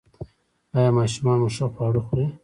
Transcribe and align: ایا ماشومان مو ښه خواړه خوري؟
ایا 0.77 0.91
ماشومان 0.97 1.37
مو 1.41 1.49
ښه 1.55 1.65
خواړه 1.73 2.01
خوري؟ 2.05 2.25